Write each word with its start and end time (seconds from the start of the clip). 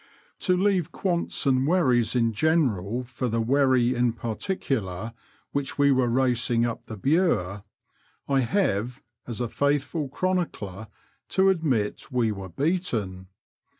To 0.39 0.57
leave 0.57 0.91
quants 0.91 1.45
and 1.45 1.67
wherries 1.67 2.15
in 2.15 2.33
general 2.33 3.03
for 3.03 3.29
the 3.29 3.39
wherry 3.39 3.93
in 3.93 4.13
particular 4.13 5.13
which 5.51 5.77
we 5.77 5.91
were 5.91 6.07
racing 6.07 6.65
up 6.65 6.87
the 6.87 6.97
Bure, 6.97 7.63
I 8.27 8.39
have, 8.39 8.99
as 9.27 9.39
a 9.39 9.47
faithful 9.47 10.09
chronicler, 10.09 10.87
to 11.29 11.49
admit 11.49 12.07
we 12.11 12.31
were 12.31 12.49
beaten. 12.49 13.27